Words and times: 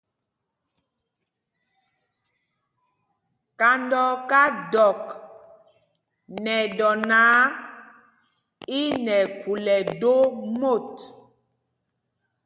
Kándɔɔká 3.59 4.41
dɔk 4.73 5.01
nɛ 6.43 6.55
dɔ 6.77 6.89
náǎ, 7.09 7.39
í 8.79 8.81
nɛ 9.05 9.17
khūl 9.37 9.65
ɛdó 9.77 10.13
mot. 10.59 10.91